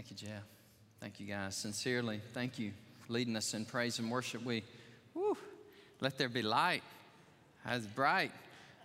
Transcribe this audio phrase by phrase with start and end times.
[0.00, 0.44] Thank you, Jeff.
[0.98, 1.54] Thank you, guys.
[1.54, 2.72] Sincerely, thank you
[3.10, 4.42] leading us in praise and worship.
[4.42, 4.64] We,
[5.12, 5.36] whew,
[6.00, 6.82] let there be light.
[7.66, 8.32] It's bright.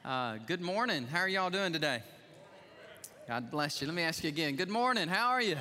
[0.04, 1.08] Uh, good morning.
[1.08, 2.04] How are y'all doing today?
[3.30, 3.88] God bless you.
[3.88, 4.58] Let me ask you again.
[4.58, 5.08] Good morning.
[5.08, 5.56] How are you?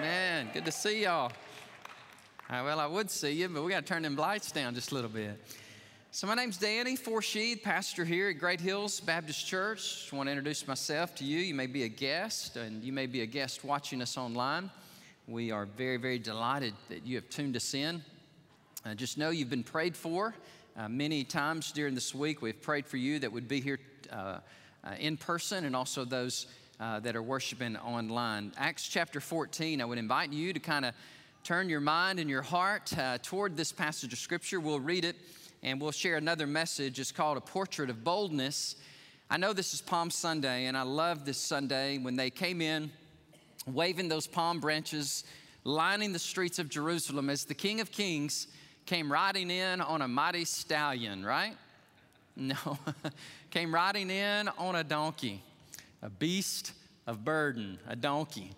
[0.00, 1.32] Man, good to see y'all.
[2.48, 4.92] Uh, well, I would see you, but we got to turn them lights down just
[4.92, 5.40] a little bit.
[6.10, 9.78] So, my name's Danny Forshee, pastor here at Great Hills Baptist Church.
[9.78, 11.38] Just want to introduce myself to you.
[11.38, 14.70] You may be a guest, and you may be a guest watching us online.
[15.26, 18.02] We are very, very delighted that you have tuned us in.
[18.86, 20.34] Uh, just know you've been prayed for.
[20.78, 23.78] Uh, many times during this week, we've prayed for you that would be here
[24.10, 24.38] uh,
[24.84, 26.46] uh in person and also those
[26.80, 28.50] uh, that are worshiping online.
[28.56, 30.94] Acts chapter 14, I would invite you to kind of
[31.44, 34.58] turn your mind and your heart uh, toward this passage of Scripture.
[34.58, 35.14] We'll read it
[35.62, 37.00] and we'll share another message.
[37.00, 38.76] It's called A Portrait of Boldness.
[39.30, 42.90] I know this is Palm Sunday, and I love this Sunday when they came in
[43.66, 45.24] waving those palm branches,
[45.64, 48.46] lining the streets of Jerusalem as the King of Kings
[48.86, 51.54] came riding in on a mighty stallion, right?
[52.40, 52.54] No,
[53.50, 55.42] came riding in on a donkey,
[56.02, 56.70] a beast
[57.04, 58.52] of burden, a donkey.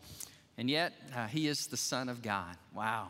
[0.59, 2.55] And yet, uh, he is the Son of God.
[2.75, 3.07] Wow.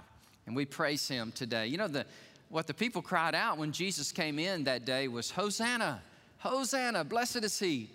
[0.47, 1.67] And we praise him today.
[1.67, 2.07] You know, the,
[2.51, 6.03] what the people cried out when Jesus came in that day was, Hosanna,
[6.39, 7.89] Hosanna, blessed is he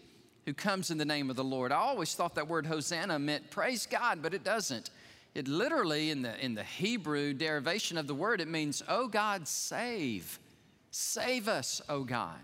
[0.46, 1.72] who comes in the name of the Lord.
[1.72, 4.92] I always thought that word Hosanna meant praise God, but it doesn't.
[5.34, 9.46] It literally, in the, in the Hebrew derivation of the word, it means, oh God,
[9.46, 10.40] save.
[10.90, 12.40] Save us, oh God.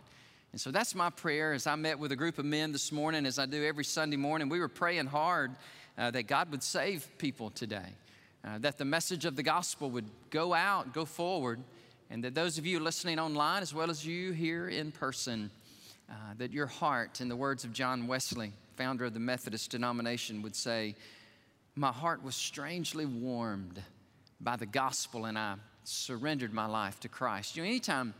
[0.52, 3.26] And so that's my prayer as I met with a group of men this morning,
[3.26, 4.50] as I do every Sunday morning.
[4.50, 5.52] We were praying hard
[5.98, 7.95] uh, that God would save people today,
[8.44, 11.62] uh, that the message of the gospel would go out, go forward,
[12.12, 15.50] and that those of you listening online, as well as you here in person,
[16.09, 20.42] uh, that your heart, in the words of John Wesley, founder of the Methodist denomination,
[20.42, 20.94] would say,
[21.73, 23.82] My heart was strangely warmed
[24.42, 27.56] by the gospel, and I surrendered my life to Christ.
[27.56, 28.14] You know, anytime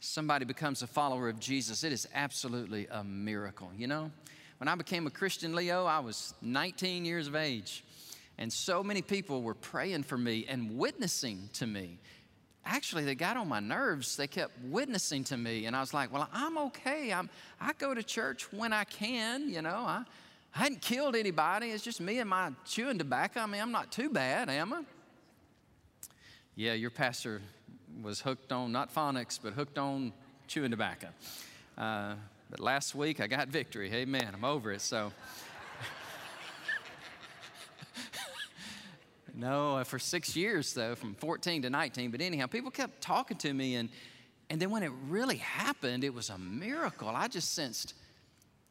[0.00, 3.70] somebody becomes a follower of Jesus, it is absolutely a miracle.
[3.74, 4.10] You know,
[4.58, 7.84] when I became a Christian, Leo, I was 19 years of age.
[8.36, 12.00] And so many people were praying for me and witnessing to me
[12.64, 14.16] actually they got on my nerves.
[14.16, 17.12] They kept witnessing to me and i was like well i'm okay.
[17.12, 17.28] I'm
[17.60, 19.84] i go to church when i can you know.
[19.86, 20.04] I,
[20.54, 21.70] I hadn't killed anybody.
[21.70, 23.40] It's just me and my chewing tobacco.
[23.40, 24.82] I mean i'm not too bad am i?
[26.56, 27.42] Yeah your pastor
[28.02, 30.12] was hooked on not phonics but hooked on
[30.46, 31.08] chewing tobacco.
[31.76, 32.14] Uh,
[32.50, 33.90] but last week i got victory.
[33.92, 34.30] Amen.
[34.32, 34.80] I'm over it.
[34.80, 35.12] So
[39.36, 42.10] No, uh, for six years, though, from 14 to 19.
[42.12, 43.88] But anyhow, people kept talking to me, and,
[44.48, 47.08] and then when it really happened, it was a miracle.
[47.08, 47.94] I just sensed,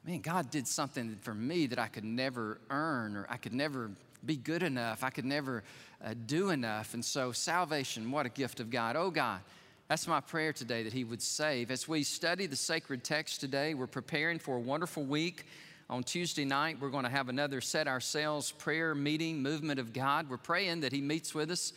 [0.06, 3.92] man, God did something for me that I could never earn, or I could never
[4.26, 5.04] be good enough.
[5.04, 5.64] I could never
[6.04, 6.94] uh, do enough.
[6.94, 8.96] And so, salvation, what a gift of God.
[8.96, 9.42] Oh, God.
[9.90, 11.72] That's my prayer today that He would save.
[11.72, 15.46] As we study the sacred text today, we're preparing for a wonderful week
[15.94, 20.28] on Tuesday night, we're going to have another Set Ourselves prayer meeting, movement of God.
[20.28, 21.72] We're praying that He meets with us,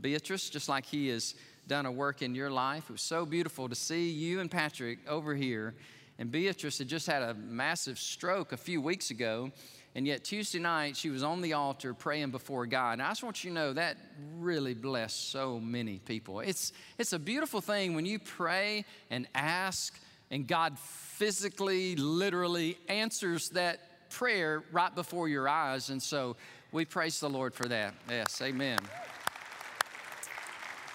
[0.00, 1.34] Beatrice, just like He has
[1.66, 2.84] done a work in your life.
[2.88, 5.74] It was so beautiful to see you and Patrick over here.
[6.18, 9.50] And Beatrice had just had a massive stroke a few weeks ago.
[9.94, 12.94] And yet, Tuesday night, she was on the altar praying before God.
[12.94, 13.98] And I just want you to know that
[14.38, 16.40] really blessed so many people.
[16.40, 23.50] It's, it's a beautiful thing when you pray and ask, and God physically, literally answers
[23.50, 25.90] that prayer right before your eyes.
[25.90, 26.36] And so
[26.72, 27.94] we praise the Lord for that.
[28.08, 28.78] Yes, amen.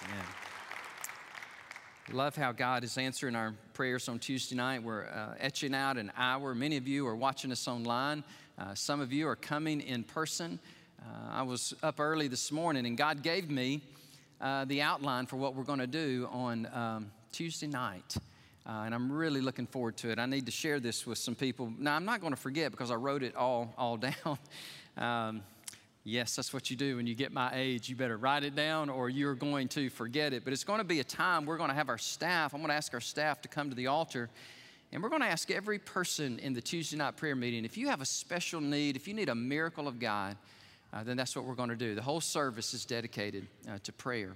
[0.04, 0.26] Amen.
[2.12, 4.82] Love how God is answering our prayers on Tuesday night.
[4.82, 6.54] We're uh, etching out an hour.
[6.54, 8.22] Many of you are watching us online.
[8.58, 10.58] Uh, some of you are coming in person.
[11.00, 13.82] Uh, I was up early this morning, and God gave me
[14.40, 18.16] uh, the outline for what we're going to do on um, Tuesday night.
[18.66, 20.18] Uh, and I'm really looking forward to it.
[20.18, 21.70] I need to share this with some people.
[21.78, 24.38] Now, I'm not going to forget because I wrote it all, all down.
[24.96, 25.42] um,
[26.02, 27.90] yes, that's what you do when you get my age.
[27.90, 30.44] You better write it down or you're going to forget it.
[30.44, 32.54] But it's going to be a time we're going to have our staff.
[32.54, 34.30] I'm going to ask our staff to come to the altar.
[34.92, 37.88] And we're going to ask every person in the Tuesday night prayer meeting if you
[37.88, 40.36] have a special need, if you need a miracle of God,
[40.92, 41.94] uh, then that's what we're going to do.
[41.94, 44.32] The whole service is dedicated uh, to prayer.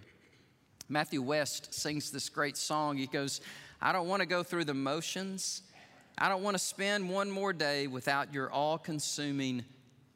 [0.89, 2.97] Matthew West sings this great song.
[2.97, 3.41] He goes,
[3.81, 5.63] I don't want to go through the motions.
[6.17, 9.65] I don't want to spend one more day without your all consuming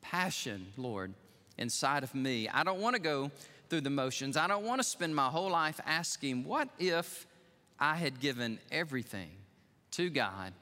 [0.00, 1.14] passion, Lord,
[1.58, 2.48] inside of me.
[2.48, 3.30] I don't want to go
[3.68, 4.36] through the motions.
[4.36, 7.26] I don't want to spend my whole life asking, what if
[7.78, 9.30] I had given everything
[9.92, 10.52] to God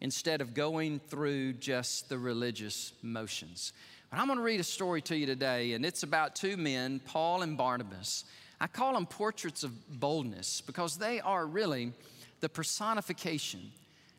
[0.00, 3.72] instead of going through just the religious motions.
[4.10, 7.00] But I'm going to read a story to you today, and it's about two men,
[7.04, 8.24] Paul and Barnabas.
[8.60, 11.92] I call them portraits of boldness because they are really
[12.40, 13.72] the personification.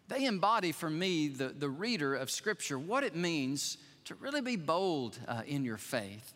[0.08, 4.56] They embody for me, the, the reader of Scripture, what it means to really be
[4.56, 6.34] bold uh, in your faith.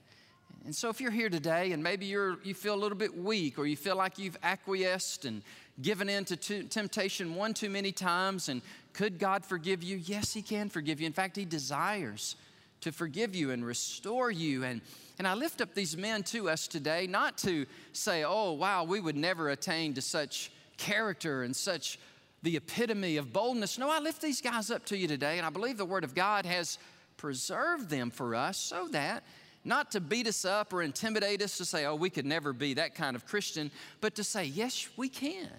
[0.65, 3.59] And so, if you're here today and maybe you're, you feel a little bit weak
[3.59, 5.41] or you feel like you've acquiesced and
[5.81, 8.61] given in to temptation one too many times, and
[8.93, 9.97] could God forgive you?
[9.97, 11.07] Yes, He can forgive you.
[11.07, 12.35] In fact, He desires
[12.81, 14.63] to forgive you and restore you.
[14.63, 14.81] And,
[15.17, 18.99] and I lift up these men to us today, not to say, oh, wow, we
[18.99, 20.51] would never attain to such
[20.83, 21.97] character and such
[22.41, 23.77] the epitome of boldness.
[23.77, 26.13] No, I lift these guys up to you today, and I believe the Word of
[26.13, 26.77] God has
[27.15, 29.23] preserved them for us so that
[29.63, 32.73] not to beat us up or intimidate us to say, oh, we could never be
[32.73, 33.71] that kind of Christian,
[34.01, 35.49] but to say, yes, we can.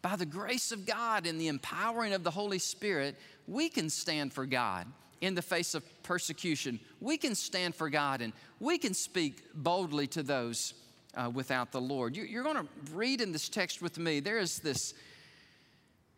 [0.00, 3.16] By the grace of God and the empowering of the Holy Spirit,
[3.48, 4.86] we can stand for God
[5.20, 6.78] in the face of persecution.
[7.00, 10.74] We can stand for God and we can speak boldly to those
[11.14, 12.16] uh, without the Lord.
[12.16, 14.20] You, you're going to read in this text with me.
[14.20, 14.94] There is this,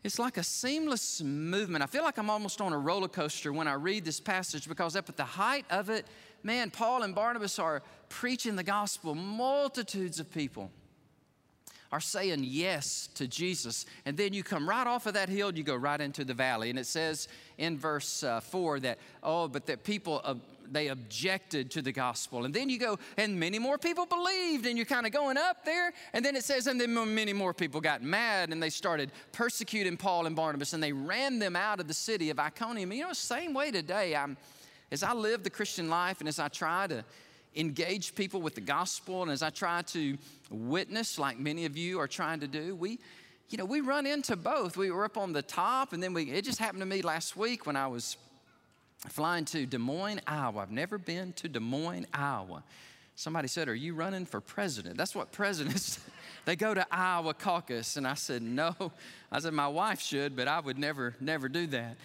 [0.03, 1.83] it's like a seamless movement.
[1.83, 4.95] I feel like I'm almost on a roller coaster when I read this passage because
[4.95, 6.05] up at the height of it,
[6.43, 9.15] man, Paul and Barnabas are preaching the gospel.
[9.15, 10.71] Multitudes of people
[11.91, 13.85] are saying yes to Jesus.
[14.05, 16.33] And then you come right off of that hill and you go right into the
[16.33, 16.69] valley.
[16.69, 17.27] And it says
[17.57, 20.21] in verse uh, 4 that, oh, but that people,
[20.71, 22.45] they objected to the gospel.
[22.45, 25.65] And then you go, and many more people believed, and you're kind of going up
[25.65, 25.91] there.
[26.13, 29.97] And then it says, and then many more people got mad and they started persecuting
[29.97, 32.91] Paul and Barnabas and they ran them out of the city of Iconium.
[32.91, 34.15] You know, same way today.
[34.15, 34.37] I'm,
[34.91, 37.03] as I live the Christian life and as I try to
[37.55, 40.17] engage people with the gospel and as I try to
[40.49, 42.99] witness like many of you are trying to do, we
[43.49, 44.77] you know, we run into both.
[44.77, 47.35] We were up on the top and then we it just happened to me last
[47.35, 48.15] week when I was
[49.09, 50.61] flying to Des Moines, Iowa.
[50.61, 52.63] I've never been to Des Moines, Iowa.
[53.15, 55.99] Somebody said, "Are you running for president?" That's what presidents
[56.45, 58.91] they go to Iowa caucus and I said, "No."
[59.31, 61.97] I said my wife should, but I would never never do that.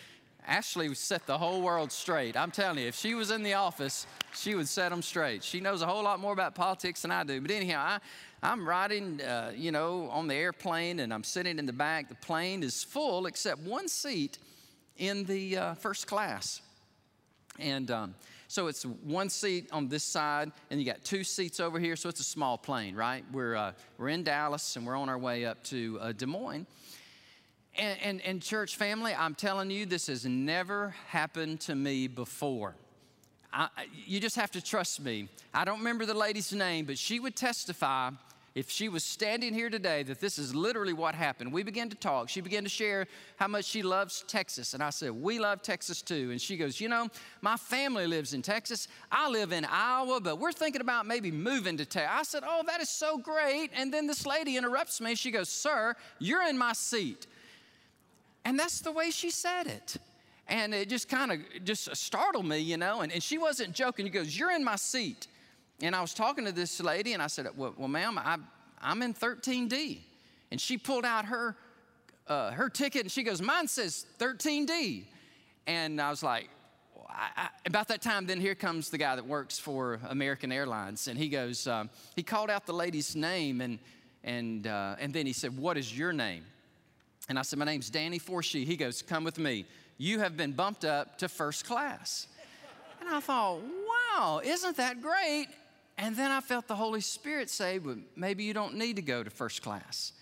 [0.46, 2.37] Ashley set the whole world straight.
[2.37, 5.43] I'm telling you, if she was in the office, she would set them straight.
[5.43, 7.40] She knows a whole lot more about politics than I do.
[7.40, 7.98] But anyhow, I,
[8.43, 12.08] I'm riding, uh, you know, on the airplane and I'm sitting in the back.
[12.08, 14.38] The plane is full except one seat
[14.98, 16.60] in the uh, first class.
[17.58, 18.14] And um,
[18.49, 21.97] so it's one seat on this side, and you got two seats over here.
[21.97, 23.25] So it's a small plane, right?
[23.32, 26.67] We're, uh, we're in Dallas and we're on our way up to uh, Des Moines.
[27.79, 32.75] And, and, and, church family, I'm telling you, this has never happened to me before.
[33.53, 33.69] I,
[34.06, 35.29] you just have to trust me.
[35.53, 38.11] I don't remember the lady's name, but she would testify
[38.56, 41.53] if she was standing here today that this is literally what happened.
[41.53, 42.31] We began to talk.
[42.31, 43.06] She began to share
[43.37, 44.73] how much she loves Texas.
[44.73, 46.31] And I said, We love Texas too.
[46.31, 47.08] And she goes, You know,
[47.43, 48.88] my family lives in Texas.
[49.12, 52.11] I live in Iowa, but we're thinking about maybe moving to Texas.
[52.11, 53.69] I said, Oh, that is so great.
[53.75, 55.17] And then this lady interrupts me.
[55.17, 57.26] She goes, Sir, you're in my seat.
[58.47, 59.99] And that's the way she said it.
[60.49, 63.03] And it just kind of just startled me, you know.
[63.03, 64.06] And, and she wasn't joking.
[64.06, 65.26] She goes, You're in my seat.
[65.81, 68.37] And I was talking to this lady, and I said, Well, well ma'am, I,
[68.81, 70.00] I'm in 13D.
[70.50, 71.56] And she pulled out her,
[72.28, 75.05] uh, her ticket, and she goes, Mine says 13D.
[75.67, 76.49] And I was like,
[77.08, 81.08] I, I, about that time, then here comes the guy that works for American Airlines,
[81.08, 83.79] and he goes, um, he called out the lady's name, and
[84.24, 86.43] and uh, and then he said, "What is your name?"
[87.29, 88.65] And I said, My name's Danny Forshee.
[88.65, 89.67] He goes, Come with me.
[89.98, 92.29] You have been bumped up to first class.
[93.00, 95.48] And I thought, Wow, isn't that great?
[95.98, 99.22] And then I felt the Holy Spirit say, Well, maybe you don't need to go
[99.22, 100.12] to first class.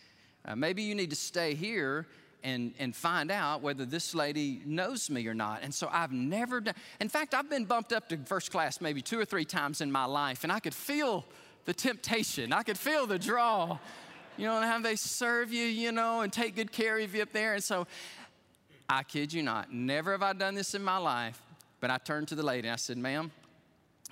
[0.44, 2.06] Uh, maybe you need to stay here
[2.42, 5.62] and, and find out whether this lady knows me or not.
[5.62, 9.00] And so I've never done, in fact, I've been bumped up to first class maybe
[9.00, 11.24] two or three times in my life, and I could feel
[11.64, 13.78] the temptation, I could feel the draw
[14.36, 17.22] you know, and how they serve you, you know, and take good care of you
[17.22, 17.54] up there.
[17.54, 17.86] And so
[18.88, 21.40] I kid you not, never have I done this in my life,
[21.80, 23.30] but I turned to the lady and I said, ma'am,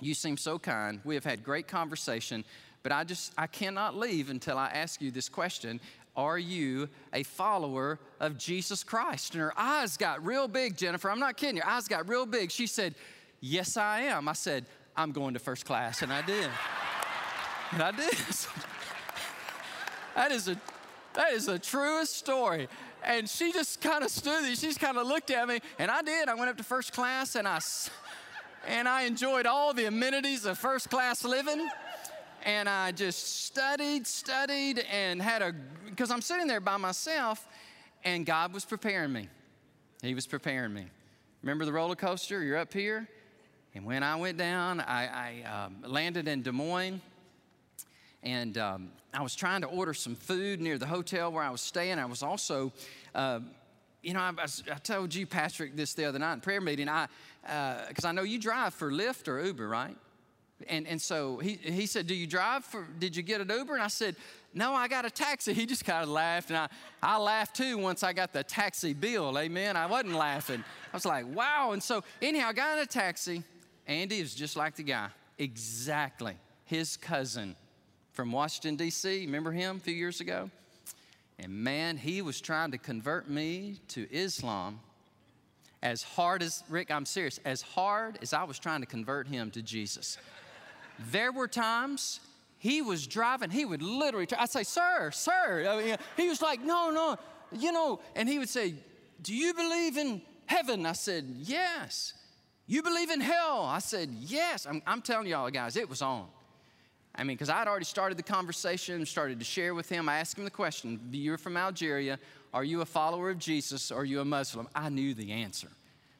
[0.01, 0.99] you seem so kind.
[1.03, 2.43] We have had great conversation,
[2.81, 5.79] but I just, I cannot leave until I ask you this question.
[6.15, 9.33] Are you a follower of Jesus Christ?
[9.33, 11.09] And her eyes got real big, Jennifer.
[11.09, 11.55] I'm not kidding.
[11.55, 12.51] Your eyes got real big.
[12.51, 12.95] She said,
[13.39, 14.29] Yes, I am.
[14.29, 16.01] I said, I'm going to first class.
[16.01, 16.49] And I did.
[17.71, 18.15] and I did.
[20.15, 20.55] That is a
[21.15, 22.67] that is the truest story.
[23.03, 24.55] And she just kind of stood there.
[24.55, 26.29] She just kind of looked at me, and I did.
[26.29, 27.59] I went up to first class, and I
[28.67, 31.69] and I enjoyed all the amenities of first class living.
[32.45, 35.53] And I just studied, studied, and had a
[35.85, 37.47] because I'm sitting there by myself,
[38.03, 39.29] and God was preparing me.
[40.01, 40.87] He was preparing me.
[41.41, 42.43] Remember the roller coaster?
[42.43, 43.07] You're up here.
[43.75, 47.01] And when I went down, I, I um, landed in Des Moines.
[48.21, 51.61] And um, I was trying to order some food near the hotel where I was
[51.61, 51.99] staying.
[51.99, 52.71] I was also,
[53.15, 53.39] uh,
[54.03, 57.07] you know, I, I, told you, Patrick, this the other night in prayer meeting, I
[57.41, 59.95] because uh, I know you drive for Lyft or Uber, right?
[60.67, 63.73] And, and so he, he said, Do you drive for, did you get an Uber?
[63.73, 64.15] And I said,
[64.53, 65.53] No, I got a taxi.
[65.53, 66.49] He just kind of laughed.
[66.49, 66.67] And I,
[67.01, 69.37] I laughed too once I got the taxi bill.
[69.37, 69.75] Amen.
[69.75, 70.63] I wasn't laughing.
[70.91, 71.71] I was like, Wow.
[71.71, 73.43] And so, anyhow, I got in a taxi.
[73.87, 77.55] Andy is just like the guy, exactly his cousin
[78.13, 79.25] from Washington, D.C.
[79.25, 80.49] Remember him a few years ago?
[81.39, 84.79] And man, he was trying to convert me to Islam
[85.81, 89.51] as hard as, Rick, I'm serious, as hard as I was trying to convert him
[89.51, 90.17] to Jesus.
[91.11, 92.21] There were times
[92.57, 95.67] he was driving, he would literally, I'd say, Sir, sir.
[95.67, 97.17] I mean, he was like, No, no,
[97.51, 98.75] you know, and he would say,
[99.21, 100.85] Do you believe in heaven?
[100.85, 102.13] I said, Yes.
[102.65, 103.65] You believe in hell?
[103.65, 104.65] I said, Yes.
[104.65, 106.27] I'm, I'm telling y'all, guys, it was on.
[107.15, 110.09] I mean, because I'd already started the conversation, started to share with him.
[110.09, 112.17] I asked him the question You're from Algeria.
[112.53, 113.91] Are you a follower of Jesus?
[113.91, 114.67] Or are you a Muslim?
[114.73, 115.69] I knew the answer.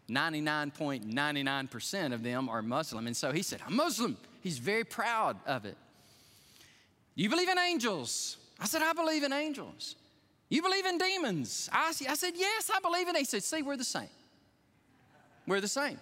[0.09, 3.07] 99.99% of them are Muslim.
[3.07, 4.17] And so he said, I'm Muslim.
[4.41, 5.77] He's very proud of it.
[7.15, 8.37] You believe in angels?
[8.59, 9.95] I said, I believe in angels.
[10.49, 11.69] You believe in demons?
[11.71, 13.15] I, I said, Yes, I believe in.
[13.15, 14.09] He said, See, we're the same.
[15.47, 15.99] We're the same.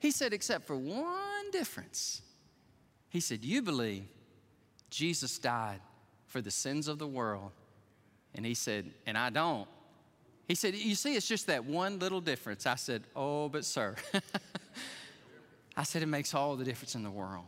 [0.00, 2.22] He said, Except for one difference.
[3.10, 4.04] He said, You believe
[4.94, 5.80] Jesus died
[6.28, 7.50] for the sins of the world.
[8.32, 9.66] And he said, And I don't.
[10.46, 12.64] He said, You see, it's just that one little difference.
[12.64, 13.96] I said, Oh, but sir.
[15.76, 17.46] I said, It makes all the difference in the world.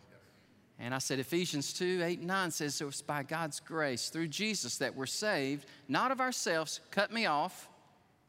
[0.81, 4.27] And I said, Ephesians 2 8 and 9 says, So it's by God's grace through
[4.27, 6.81] Jesus that we're saved, not of ourselves.
[6.91, 7.69] Cut me off.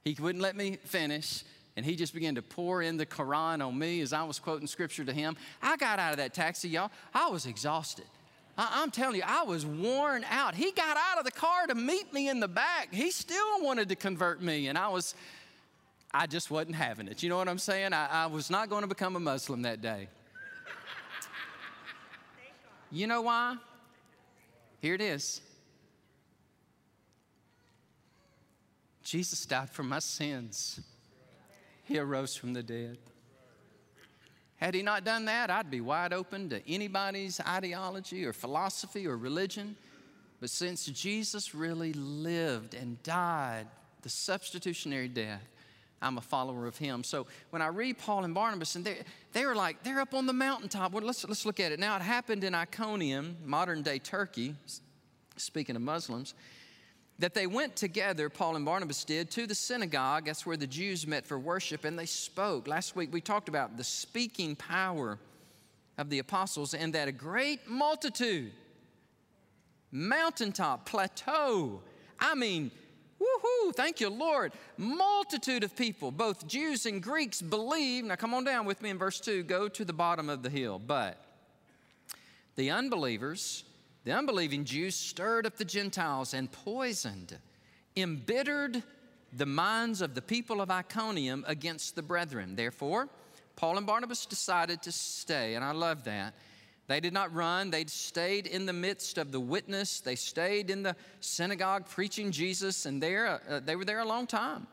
[0.03, 1.43] He wouldn't let me finish.
[1.75, 4.67] And he just began to pour in the Quran on me as I was quoting
[4.67, 5.37] scripture to him.
[5.61, 6.91] I got out of that taxi, y'all.
[7.13, 8.05] I was exhausted.
[8.57, 10.55] I, am telling you, I was worn out.
[10.55, 12.91] He got out of the car to meet me in the back.
[12.91, 15.13] He still wanted to convert me, and I was,
[16.11, 17.21] I just wasn't having it.
[17.21, 17.93] You know what I'm saying?
[17.93, 20.07] I, I was not going to become a Muslim that day.
[22.91, 23.57] You know why?
[24.81, 25.41] Here it is.
[29.03, 30.79] Jesus died for my sins.
[31.83, 32.97] He arose from the dead.
[34.57, 39.15] Had he not done that, I'd be wide open to anybody's ideology or philosophy or
[39.15, 39.75] religion.
[40.39, 43.67] But since Jesus really lived and died
[44.01, 45.47] the substitutionary death,
[46.01, 47.03] I'm a follower of him.
[47.03, 48.97] So when I read Paul and Barnabas, and they,
[49.33, 50.91] they were like, they're up on the mountaintop.
[50.91, 51.79] Well, let's, let's look at it.
[51.79, 54.55] Now, it happened in Iconium, modern day Turkey,
[55.37, 56.35] speaking of Muslims
[57.19, 60.25] that they went together, Paul and Barnabas did, to the synagogue.
[60.25, 62.67] That's where the Jews met for worship, and they spoke.
[62.67, 65.17] Last week we talked about the speaking power
[65.97, 68.51] of the apostles and that a great multitude,
[69.91, 71.81] mountaintop, plateau,
[72.19, 72.71] I mean,
[73.19, 74.53] woohoo, thank you, Lord.
[74.77, 78.05] Multitude of people, both Jews and Greeks, believe.
[78.05, 80.49] Now come on down with me in verse 2 go to the bottom of the
[80.49, 80.79] hill.
[80.79, 81.19] But
[82.55, 83.63] the unbelievers,
[84.07, 87.37] the unbelieving Jews stirred up the Gentiles and poisoned,
[87.97, 88.81] embittered
[89.33, 92.55] the minds of the people of Iconium against the brethren.
[92.55, 93.09] Therefore,
[93.57, 96.35] Paul and Barnabas decided to stay, and I love that.
[96.87, 97.69] They did not run.
[97.69, 99.99] They stayed in the midst of the witness.
[99.99, 104.25] They stayed in the synagogue preaching Jesus, and there, uh, they were there a long
[104.25, 104.67] time.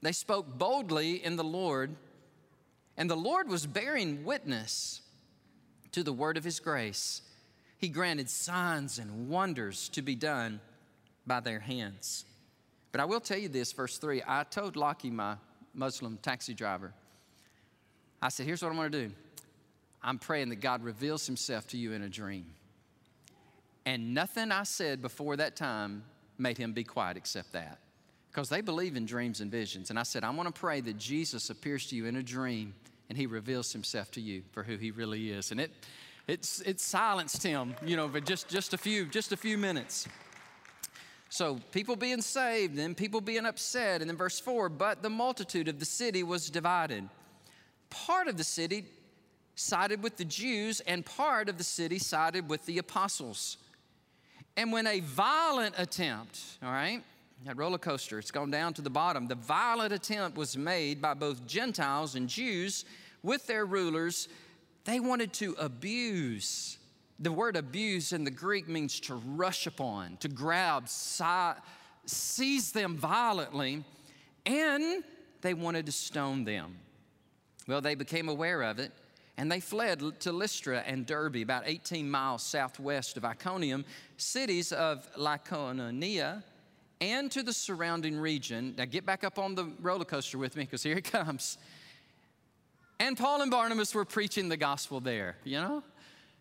[0.00, 1.94] They spoke boldly in the Lord,
[2.96, 5.02] and the Lord was bearing witness
[5.90, 7.20] to the word of his grace
[7.82, 10.60] he granted signs and wonders to be done
[11.26, 12.24] by their hands.
[12.92, 14.22] But I will tell you this, verse 3.
[14.24, 15.34] I told Lockie, my
[15.74, 16.94] Muslim taxi driver,
[18.22, 19.14] I said, Here's what I'm going to do.
[20.00, 22.46] I'm praying that God reveals himself to you in a dream.
[23.84, 26.04] And nothing I said before that time
[26.38, 27.80] made him be quiet except that.
[28.30, 29.90] Because they believe in dreams and visions.
[29.90, 32.74] And I said, I want to pray that Jesus appears to you in a dream
[33.08, 35.50] and he reveals himself to you for who he really is.
[35.50, 35.72] And it,
[36.28, 40.08] it's, it silenced him, you know, for just, just, a few, just a few minutes.
[41.28, 44.02] So people being saved, and people being upset.
[44.02, 47.08] And then verse 4 But the multitude of the city was divided.
[47.90, 48.84] Part of the city
[49.54, 53.56] sided with the Jews, and part of the city sided with the apostles.
[54.56, 57.02] And when a violent attempt, all right,
[57.46, 59.26] that roller coaster, it's gone down to the bottom.
[59.26, 62.84] The violent attempt was made by both Gentiles and Jews
[63.22, 64.28] with their rulers
[64.84, 66.78] they wanted to abuse.
[67.18, 70.88] The word abuse in the Greek means to rush upon, to grab,
[72.06, 73.84] seize them violently.
[74.44, 75.04] and
[75.40, 76.78] they wanted to stone them.
[77.66, 78.92] Well, they became aware of it
[79.36, 83.84] and they fled to Lystra and Derbe, about 18 miles southwest of Iconium,
[84.16, 86.42] cities of Lycaonia,
[87.00, 88.74] and to the surrounding region.
[88.76, 91.58] Now get back up on the roller coaster with me because here it comes.
[93.02, 95.82] And Paul and Barnabas were preaching the gospel there, you know?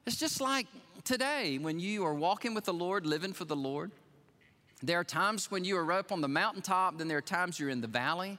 [0.05, 0.67] It's just like
[1.03, 3.89] today when you are walking with the Lord, living for the Lord.
[4.83, 7.71] There are times when you are up on the mountaintop, then there are times you're
[7.71, 8.37] in the valley.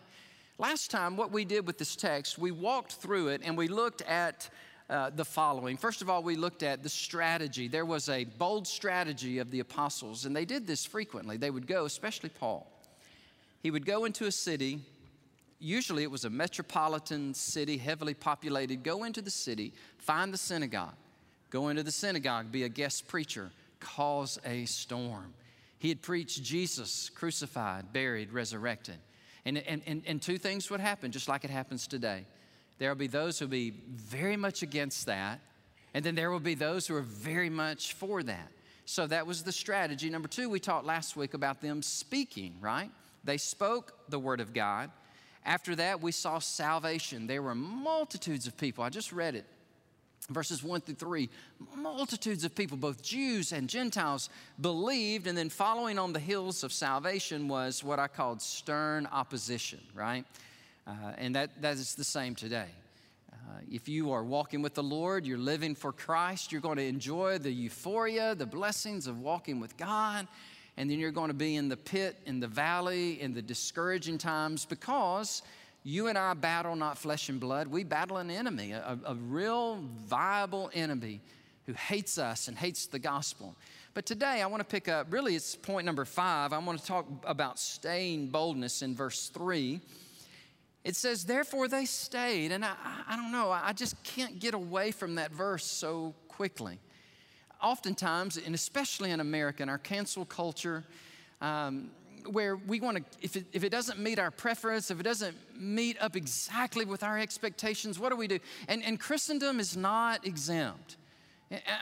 [0.57, 4.02] Last time, what we did with this text, we walked through it and we looked
[4.02, 4.49] at
[4.88, 5.76] uh, the following.
[5.76, 7.67] First of all, we looked at the strategy.
[7.67, 11.38] There was a bold strategy of the apostles, and they did this frequently.
[11.38, 12.71] They would go, especially Paul,
[13.64, 14.79] he would go into a city.
[15.64, 18.83] Usually it was a metropolitan city, heavily populated.
[18.83, 20.97] Go into the city, find the synagogue,
[21.50, 25.33] go into the synagogue, be a guest preacher, cause a storm.
[25.78, 28.97] He had preached Jesus crucified, buried, resurrected.
[29.45, 32.25] And, and, and, and two things would happen, just like it happens today.
[32.78, 35.38] There will be those who will be very much against that,
[35.95, 38.49] and then there will be those who are very much for that.
[38.85, 40.11] So that was the strategy.
[40.11, 42.90] Number two, we talked last week about them speaking, right?
[43.23, 44.90] They spoke the word of God.
[45.44, 47.26] After that, we saw salvation.
[47.26, 48.84] There were multitudes of people.
[48.84, 49.46] I just read it
[50.30, 51.28] verses 1 through 3
[51.76, 54.30] multitudes of people both jews and gentiles
[54.61, 59.80] believed and then following on the hills of salvation was what i called stern opposition
[59.94, 60.25] right
[60.87, 62.68] uh, and that, that is the same today
[63.32, 63.37] uh,
[63.70, 67.37] if you are walking with the lord you're living for christ you're going to enjoy
[67.38, 70.28] the euphoria the blessings of walking with god
[70.76, 74.19] and then you're going to be in the pit in the valley in the discouraging
[74.19, 75.43] times because
[75.85, 77.67] you and I battle not flesh and blood.
[77.67, 81.21] We battle an enemy, a, a real viable enemy
[81.67, 83.55] who hates us and hates the gospel.
[83.95, 86.52] But today I want to pick up, really, it's point number five.
[86.52, 89.81] I want to talk about staying boldness in verse three.
[90.85, 92.52] It says, Therefore they stayed.
[92.52, 92.75] And I,
[93.09, 96.79] I don't know, I just can't get away from that verse so quickly.
[97.62, 100.84] Oftentimes, and especially in America, in our cancel culture,
[101.41, 101.91] um,
[102.30, 105.36] where we want to, if it, if it doesn't meet our preference, if it doesn't
[105.58, 108.39] meet up exactly with our expectations, what do we do?
[108.69, 110.97] And, and Christendom is not exempt.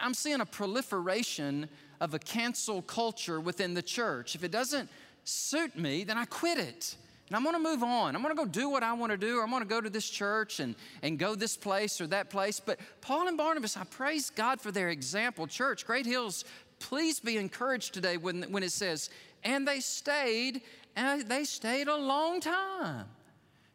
[0.03, 1.69] I'm seeing a proliferation
[2.01, 4.35] of a cancel culture within the church.
[4.35, 4.89] If it doesn't
[5.25, 6.97] suit me, then I quit it.
[7.31, 8.17] And I'm gonna move on.
[8.17, 10.59] I'm gonna go do what I wanna do, or I'm gonna go to this church
[10.59, 12.59] and, and go this place or that place.
[12.59, 15.47] But Paul and Barnabas, I praise God for their example.
[15.47, 16.45] Church, Great Hills,
[16.81, 19.11] please be encouraged today when, when it says,
[19.45, 20.63] and they stayed,
[20.97, 23.07] and they stayed a long time.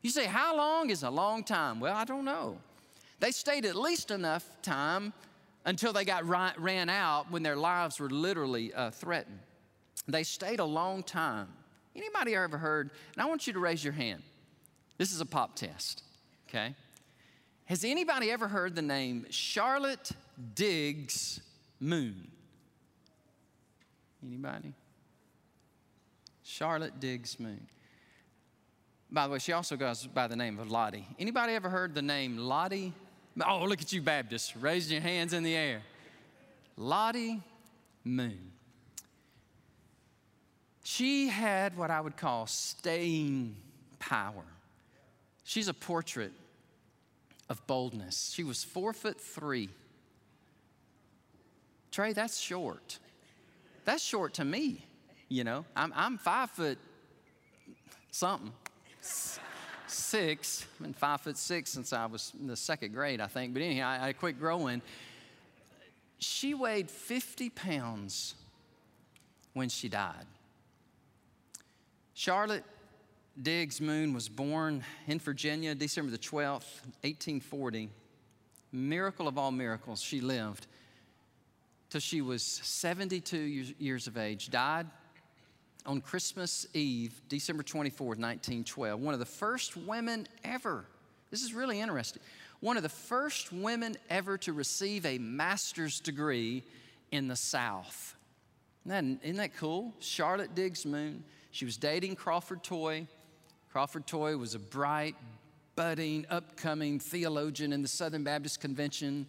[0.01, 1.79] You say, How long is a long time?
[1.79, 2.57] Well, I don't know.
[3.21, 5.13] They stayed at least enough time
[5.63, 9.39] until they got ran out when their lives were literally uh, threatened.
[10.07, 11.47] They stayed a long time.
[11.95, 12.91] Anybody ever heard?
[13.13, 14.21] And I want you to raise your hand.
[14.97, 16.03] This is a pop test,
[16.49, 16.73] okay?
[17.65, 20.11] Has anybody ever heard the name Charlotte
[20.53, 21.41] Diggs
[21.79, 22.27] Moon?
[24.25, 24.73] Anybody?
[26.43, 27.67] Charlotte Diggs Moon.
[29.11, 31.07] By the way, she also goes by the name of Lottie.
[31.19, 32.93] Anybody ever heard the name Lottie?
[33.45, 35.81] Oh, look at you, Baptists, raising your hands in the air.
[36.77, 37.41] Lottie
[38.03, 38.51] Moon.
[40.87, 43.55] She had what I would call staying
[43.97, 44.43] power.
[45.43, 46.31] She's a portrait
[47.49, 48.31] of boldness.
[48.35, 49.69] She was four foot three.
[51.89, 52.99] Trey, that's short.
[53.83, 54.85] That's short to me.
[55.27, 56.77] You know, I'm, I'm five foot
[58.11, 58.51] something,
[59.87, 60.67] six.
[60.75, 63.55] I've been five foot six since I was in the second grade, I think.
[63.55, 64.83] But anyhow, I, I quit growing.
[66.19, 68.35] She weighed 50 pounds
[69.53, 70.27] when she died.
[72.17, 72.63] Charlotte
[73.41, 77.89] Diggs Moon was born in Virginia, December the 12th, 1840.
[78.71, 80.65] Miracle of all miracles, she lived
[81.89, 84.87] till she was 72 years of age, died
[85.85, 90.85] on Christmas Eve, December 24, 1912, one of the first women ever,
[91.31, 92.21] this is really interesting,
[92.61, 96.63] one of the first women ever to receive a master's degree
[97.11, 98.15] in the South.
[98.85, 99.93] Isn't that, isn't that cool?
[99.99, 101.23] Charlotte Diggs Moon.
[101.55, 103.07] She was dating Crawford Toy.
[103.71, 105.15] Crawford Toy was a bright,
[105.77, 109.25] budding, upcoming theologian in the Southern Baptist Convention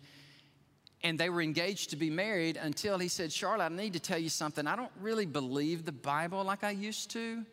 [1.04, 4.18] and they were engaged to be married until he said, Charlotte, I need to tell
[4.18, 4.66] you something.
[4.66, 7.44] I don't really believe the Bible like I used to.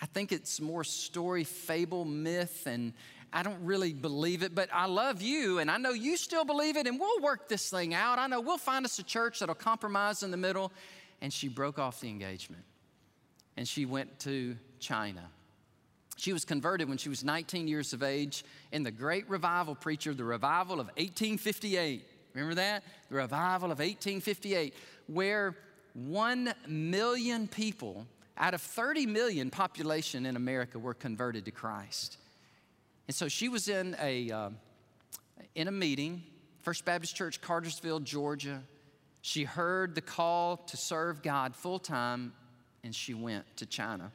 [0.00, 2.94] I think it's more story, fable, myth, and
[3.34, 6.78] I don't really believe it, but I love you, and I know you still believe
[6.78, 8.18] it, and we'll work this thing out.
[8.18, 10.72] I know we'll find us a church that'll compromise in the middle.
[11.20, 12.62] And she broke off the engagement,
[13.56, 15.30] and she went to China.
[16.16, 20.14] She was converted when she was 19 years of age in the great revival preacher,
[20.14, 22.04] the revival of 1858.
[22.32, 22.84] Remember that?
[23.10, 24.74] The revival of 1858,
[25.06, 25.56] where
[25.94, 28.06] 1 million people
[28.38, 32.18] out of 30 million population in America were converted to Christ.
[33.08, 34.50] And so she was in a, uh,
[35.54, 36.22] in a meeting,
[36.62, 38.62] First Baptist Church, Cartersville, Georgia.
[39.22, 42.32] She heard the call to serve God full time,
[42.84, 44.10] and she went to China.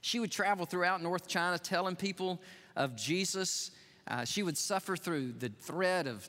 [0.00, 2.40] She would travel throughout North China telling people
[2.76, 3.70] of Jesus.
[4.08, 6.28] Uh, she would suffer through the threat of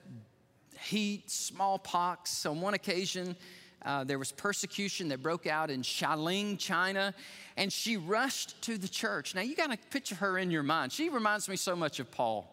[0.79, 2.45] heat, smallpox.
[2.45, 3.35] On one occasion,
[3.83, 7.13] uh, there was persecution that broke out in Xialing, China,
[7.57, 9.33] and she rushed to the church.
[9.33, 10.91] Now, you got to picture her in your mind.
[10.91, 12.47] She reminds me so much of Paul.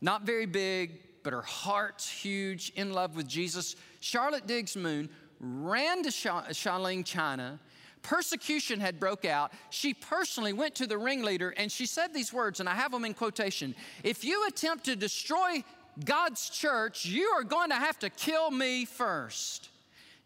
[0.00, 3.76] Not very big, but her heart's huge, in love with Jesus.
[4.00, 5.08] Charlotte Diggs Moon
[5.40, 7.58] ran to Xialing, China,
[8.06, 12.60] persecution had broke out she personally went to the ringleader and she said these words
[12.60, 15.62] and i have them in quotation if you attempt to destroy
[16.04, 19.70] god's church you are going to have to kill me first.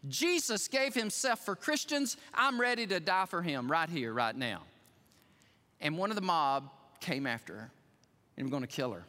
[0.07, 2.17] Jesus gave himself for christians.
[2.33, 4.61] I'm ready to die for him right here right now.
[5.79, 7.71] And one of the mob came after her
[8.37, 9.05] and were going to kill her.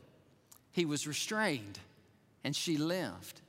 [0.70, 1.78] He was restrained
[2.42, 3.42] and she lived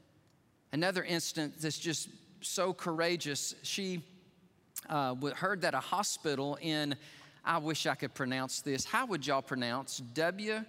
[0.73, 2.09] another instance that's just
[2.41, 3.55] so courageous.
[3.63, 4.03] She
[4.89, 6.95] uh, heard that a hospital in,
[7.45, 8.85] I wish I could pronounce this.
[8.85, 10.63] How would y'all pronounce W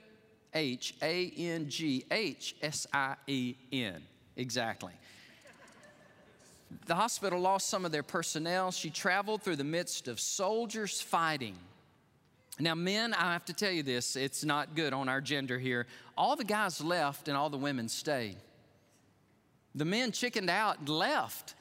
[0.53, 4.03] H A N G H S I E N?
[4.37, 4.93] Exactly.
[6.87, 8.73] The hospital lost some of their personnel.
[8.73, 11.57] She traveled through the midst of soldiers fighting.
[12.59, 15.87] Now, men, I have to tell you this, it's not good on our gender here.
[16.17, 18.37] All the guys left and all the women stayed.
[19.75, 21.55] The men chickened out and left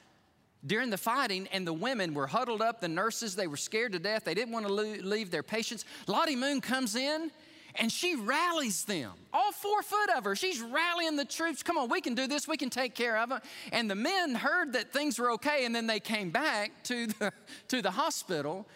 [0.66, 2.80] during the fighting, and the women were huddled up.
[2.80, 4.24] The nurses, they were scared to death.
[4.24, 5.84] They didn't want to leave their patients.
[6.06, 7.30] Lottie Moon comes in
[7.76, 9.12] and she rallies them.
[9.32, 10.36] All four foot of her.
[10.36, 11.62] She's rallying the troops.
[11.62, 12.46] Come on, we can do this.
[12.46, 13.40] We can take care of them.
[13.72, 17.32] And the men heard that things were okay, and then they came back to the,
[17.68, 18.66] to the hospital.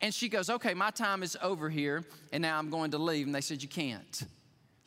[0.00, 3.26] And she goes, Okay, my time is over here, and now I'm going to leave.
[3.26, 4.24] And they said, You can't.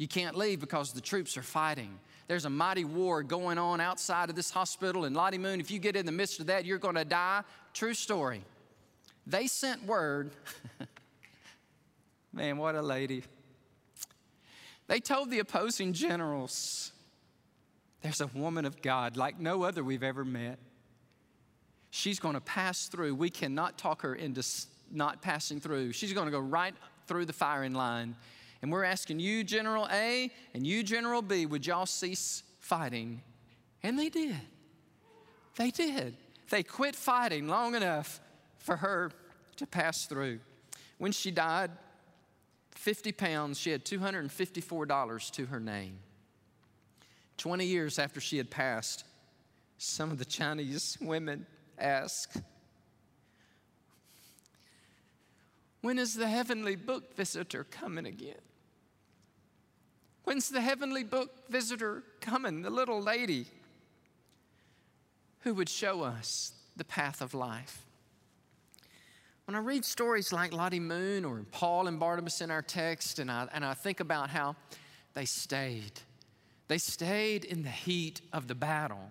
[0.02, 2.00] You can't leave because the troops are fighting.
[2.28, 5.06] There's a mighty war going on outside of this hospital.
[5.06, 7.44] And Lottie Moon, if you get in the midst of that, you're going to die.
[7.76, 8.44] True story.
[9.28, 10.32] They sent word.
[12.34, 13.24] Man, what a lady.
[14.88, 16.94] They told the opposing generals,
[18.02, 20.58] there's a woman of God like no other we've ever met.
[21.92, 23.14] She's going to pass through.
[23.14, 24.44] We cannot talk her into
[24.92, 25.92] not passing through.
[25.92, 26.74] She's going to go right
[27.06, 28.16] through the firing line.
[28.62, 33.22] And we're asking you, General A, and you, General B, would y'all cease fighting?
[33.82, 34.36] And they did.
[35.56, 36.16] They did.
[36.50, 38.20] They quit fighting long enough
[38.60, 39.12] for her
[39.58, 40.40] to pass through.
[40.98, 41.72] When she died,
[42.76, 45.98] 50 pounds, she had $254 to her name.
[47.38, 49.04] 20 years after she had passed,
[49.78, 51.48] some of the Chinese women
[51.80, 52.38] asked,
[55.82, 58.36] When is the heavenly book visitor coming again?
[60.24, 62.62] When's the heavenly book visitor coming?
[62.62, 63.48] The little lady
[65.40, 67.86] who would show us the path of life.
[69.46, 73.30] When I read stories like Lottie Moon or Paul and Barnabas in our text, and
[73.30, 74.56] I, and I think about how
[75.14, 76.00] they stayed,
[76.68, 79.10] they stayed in the heat of the battle.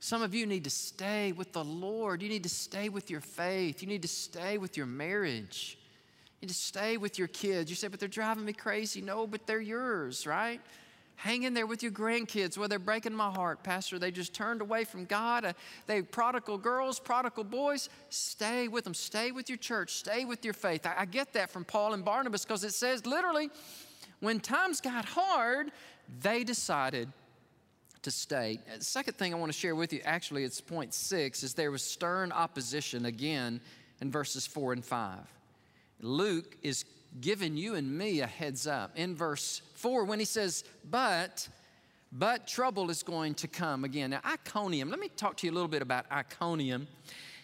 [0.00, 2.22] Some of you need to stay with the Lord.
[2.22, 3.82] You need to stay with your faith.
[3.82, 5.78] You need to stay with your marriage.
[6.40, 7.68] You just stay with your kids.
[7.68, 9.00] You say, but they're driving me crazy.
[9.00, 10.60] No, but they're yours, right?
[11.16, 12.56] Hang in there with your grandkids.
[12.56, 13.98] Well, they're breaking my heart, Pastor.
[13.98, 15.44] They just turned away from God.
[15.44, 15.52] Uh,
[15.88, 17.88] they prodigal girls, prodigal boys.
[18.08, 18.94] Stay with them.
[18.94, 19.94] Stay with your church.
[19.94, 20.86] Stay with your faith.
[20.86, 23.50] I, I get that from Paul and Barnabas because it says literally,
[24.20, 25.72] when times got hard,
[26.22, 27.08] they decided
[28.02, 28.60] to stay.
[28.72, 31.72] Uh, second thing I want to share with you, actually, it's point six, is there
[31.72, 33.60] was stern opposition again
[34.00, 35.26] in verses four and five.
[36.00, 36.84] Luke is
[37.20, 38.96] giving you and me a heads up.
[38.96, 41.48] In verse 4, when he says, But,
[42.12, 44.10] but trouble is going to come again.
[44.10, 46.86] Now, Iconium, let me talk to you a little bit about Iconium.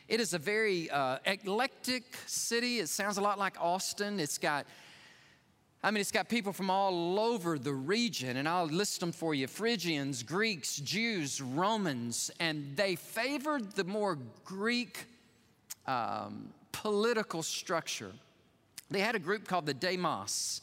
[0.07, 2.79] It is a very uh, eclectic city.
[2.79, 4.21] It sounds a lot like Austin.
[4.21, 4.67] It's got
[5.85, 9.35] I mean, it's got people from all over the region, and I'll list them for
[9.35, 15.05] you Phrygians, Greeks, Jews, Romans, and they favored the more Greek
[15.87, 18.13] um, political structure
[18.91, 20.61] they had a group called the Demos.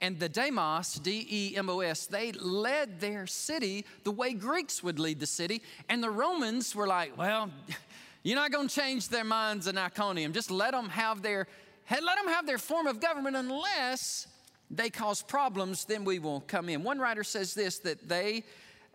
[0.00, 4.82] And the Demos, D E M O S, they led their city the way Greeks
[4.82, 5.62] would lead the city.
[5.88, 7.50] And the Romans were like, well,
[8.22, 10.32] you're not going to change their minds in Iconium.
[10.32, 11.46] Just let them have their
[11.90, 14.26] let them have their form of government unless
[14.70, 16.82] they cause problems, then we will come in.
[16.82, 18.44] One writer says this that they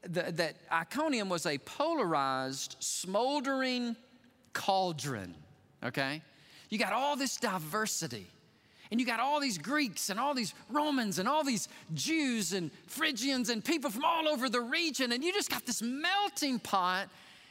[0.03, 3.95] the, that Iconium was a polarized, smoldering
[4.53, 5.35] cauldron.
[5.83, 6.21] Okay?
[6.69, 8.27] You got all this diversity.
[8.91, 12.69] And you got all these Greeks and all these Romans and all these Jews and
[12.87, 15.13] Phrygians and people from all over the region.
[15.13, 17.07] And you just got this melting pot.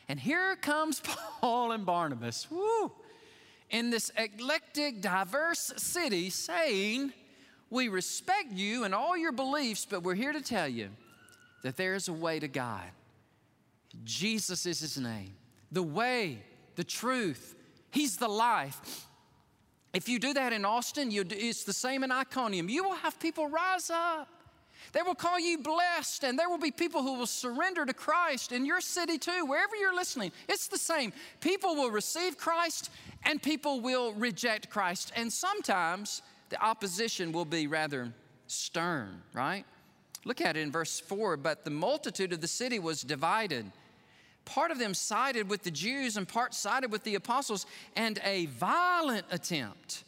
[0.08, 1.00] And here comes
[1.40, 2.46] Paul and Barnabas.
[2.50, 2.92] Woo!
[3.70, 7.14] In this eclectic, diverse city saying,
[7.70, 10.90] We respect you and all your beliefs, but we're here to tell you
[11.62, 12.84] that there is a way to God.
[14.04, 15.32] Jesus is his name,
[15.72, 16.42] the way,
[16.76, 17.54] the truth.
[17.90, 19.06] He's the life.
[19.92, 22.68] If you do that in Austin, you, it's the same in Iconium.
[22.68, 24.28] You will have people rise up.
[24.92, 28.50] They will call you blessed, and there will be people who will surrender to Christ
[28.52, 30.32] in your city too, wherever you're listening.
[30.48, 31.12] It's the same.
[31.40, 32.90] People will receive Christ,
[33.24, 35.12] and people will reject Christ.
[35.14, 38.12] And sometimes the opposition will be rather
[38.46, 39.64] stern, right?
[40.24, 43.70] Look at it in verse 4 But the multitude of the city was divided.
[44.50, 48.46] Part of them sided with the Jews and part sided with the apostles, and a
[48.46, 50.02] violent attempt.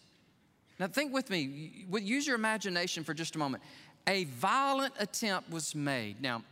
[0.81, 3.62] Now, think with me, use your imagination for just a moment.
[4.09, 6.20] A violent attempt was made.
[6.20, 6.42] Now,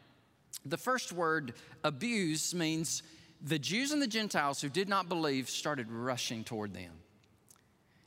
[0.64, 3.02] the first word, abuse, means
[3.42, 6.92] the Jews and the Gentiles who did not believe started rushing toward them.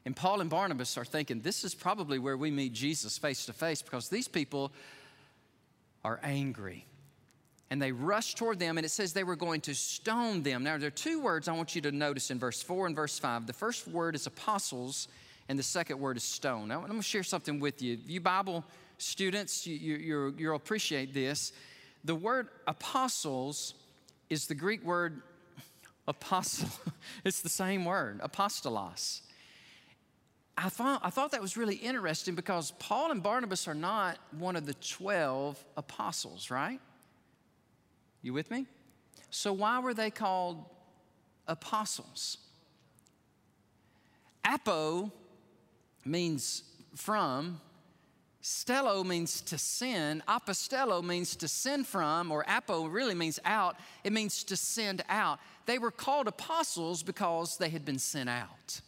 [0.06, 3.54] And Paul and Barnabas are thinking, this is probably where we meet Jesus face to
[3.54, 4.72] face because these people
[6.06, 6.86] are angry.
[7.74, 10.64] And they rushed toward them, and it says they were going to stone them.
[10.64, 13.18] Now, there are two words I want you to notice in verse 4 and verse
[13.18, 13.48] 5.
[13.48, 15.08] The first word is apostles,
[15.50, 16.68] and the second word is stone.
[16.68, 17.98] Now, I'm going to share something with you.
[18.06, 18.64] You Bible
[19.00, 21.52] students, you, you, you'll appreciate this.
[22.04, 23.74] The word apostles
[24.30, 25.24] is the Greek word
[26.08, 26.70] apostle,
[27.26, 29.22] it's the same word, apostolos.
[30.56, 34.56] I thought, I thought that was really interesting because Paul and Barnabas are not one
[34.56, 36.80] of the 12 apostles, right?
[38.24, 38.66] You with me?
[39.30, 40.66] So, why were they called
[41.48, 42.38] apostles?
[44.44, 45.12] Apo
[46.06, 46.64] means
[46.96, 47.60] from,
[48.44, 50.26] Stello means to send.
[50.26, 53.78] Apostello means to send from, or apo really means out.
[54.04, 55.40] It means to send out.
[55.66, 58.82] They were called apostles because they had been sent out.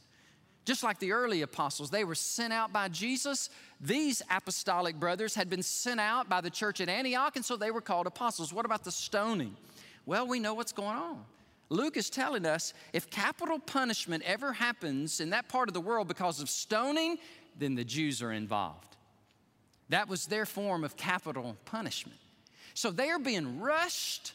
[0.65, 3.51] Just like the early apostles, they were sent out by Jesus.
[3.79, 7.69] These apostolic brothers had been sent out by the church at Antioch, and so they
[7.69, 8.51] were called apostles.
[8.51, 9.55] What about the stoning?
[10.07, 11.23] Well, we know what's going on.
[11.69, 16.07] Luke is telling us if capital punishment ever happens in that part of the world
[16.07, 17.17] because of stoning,
[17.57, 18.95] then the Jews are involved.
[19.89, 22.19] That was their form of capital punishment.
[22.73, 24.33] So they are being rushed,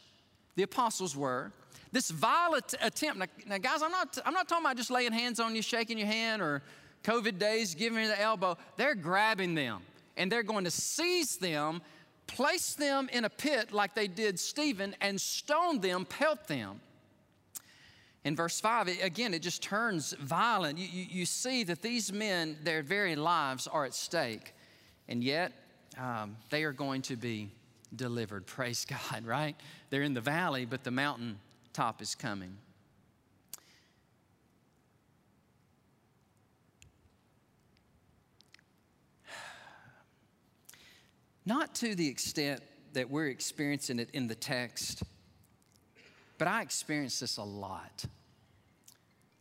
[0.55, 1.53] the apostles were,
[1.93, 3.19] this violent attempt.
[3.19, 5.99] Now, now, guys, I'm not, I'm not talking about just laying hands on you, shaking
[5.99, 6.63] your hand, or
[7.05, 8.57] COVID days, giving you the elbow.
[8.77, 9.83] They're grabbing them
[10.17, 11.81] and they're going to seize them,
[12.27, 16.81] place them in a pit like they did Stephen, and stone them, pelt them.
[18.25, 20.79] In verse 5, it, again, it just turns violent.
[20.79, 24.53] You, you, you, see that these men, their very lives are at stake,
[25.09, 25.53] and yet
[25.99, 27.49] um, they are going to be
[27.97, 28.47] delivered.
[28.47, 29.57] Praise God, right?
[29.89, 31.39] They're in the valley, but the mountain
[31.73, 32.57] top is coming.
[41.47, 42.61] Not to the extent
[42.93, 45.03] that we're experiencing it in the text,
[46.39, 48.05] but I experience this a lot.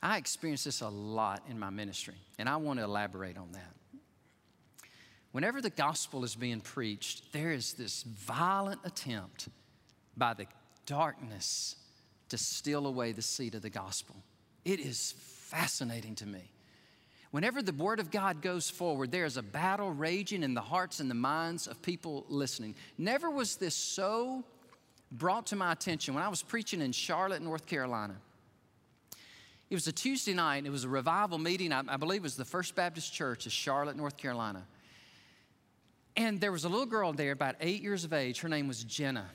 [0.02, 3.74] I experience this a lot in my ministry, and I want to elaborate on that.
[5.32, 9.50] Whenever the gospel is being preached, there is this violent attempt
[10.18, 10.48] by the
[10.86, 11.76] darkness
[12.30, 14.16] to steal away the seed of the gospel.
[14.66, 16.52] It is fascinating to me.
[17.32, 21.00] Whenever the Word of God goes forward, there is a battle raging in the hearts
[21.00, 22.76] and the minds of people listening.
[22.98, 24.44] Never was this so
[25.12, 28.16] brought to my attention when I was preaching in Charlotte, North Carolina.
[29.70, 31.72] It was a Tuesday night, it was a revival meeting.
[31.72, 34.66] I, I believe it was the First Baptist Church of Charlotte, North Carolina.
[36.16, 38.42] And there was a little girl there, about eight years of age.
[38.42, 39.30] Her name was Jenna.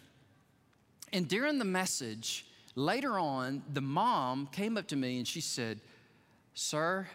[1.13, 2.45] And during the message,
[2.77, 5.81] Later on, the mom came up to me and she said,
[6.55, 7.07] Sir,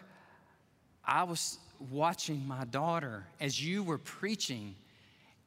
[1.04, 1.58] I was
[1.90, 4.74] watching my daughter as you were preaching.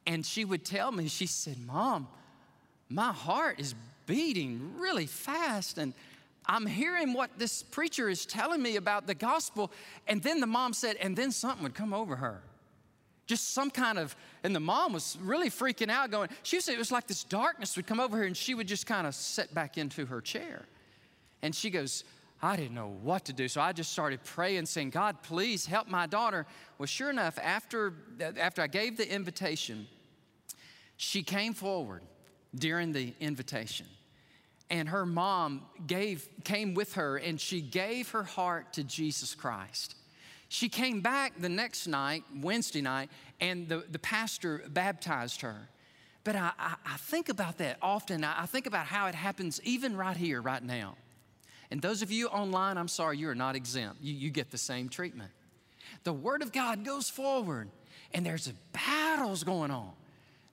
[0.06, 2.08] And she would tell me, she said, Mom,
[2.88, 3.74] my heart is
[4.06, 5.78] beating really fast.
[5.78, 5.94] And
[6.46, 9.72] I'm hearing what this preacher is telling me about the gospel.
[10.06, 12.42] And then the mom said, and then something would come over her
[13.26, 16.78] just some kind of, and the mom was really freaking out, going, she said it
[16.78, 19.54] was like this darkness would come over her and she would just kind of sit
[19.54, 20.66] back into her chair.
[21.42, 22.04] And she goes,
[22.42, 23.48] I didn't know what to do.
[23.48, 26.46] So I just started praying, saying, God, please help my daughter.
[26.78, 27.94] Well, sure enough, after,
[28.38, 29.86] after I gave the invitation,
[30.96, 32.02] she came forward
[32.54, 33.86] during the invitation.
[34.70, 39.94] And her mom gave, came with her and she gave her heart to Jesus Christ.
[40.48, 45.68] She came back the next night, Wednesday night, and the, the pastor baptized her.
[46.22, 48.24] But I, I, I think about that often.
[48.24, 50.96] I, I think about how it happens even right here, right now.
[51.70, 54.02] And those of you online, I'm sorry, you are not exempt.
[54.02, 55.30] You, you get the same treatment.
[56.04, 57.68] The Word of God goes forward,
[58.12, 59.92] and there's battles going on.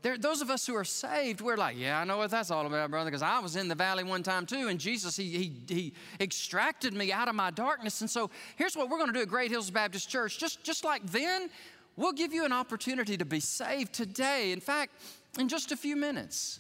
[0.02, 2.66] There, those of us who are saved, we're like, yeah, I know what that's all
[2.66, 5.54] about, brother, because I was in the valley one time too, and Jesus, he, he,
[5.68, 8.02] he extracted me out of my darkness.
[8.02, 10.40] And so here's what we're going to do at Great Hills Baptist Church.
[10.40, 11.50] Just, just like then,
[11.98, 14.52] we'll give you an opportunity to be saved today.
[14.52, 14.94] In fact,
[15.38, 16.60] in just a few minutes,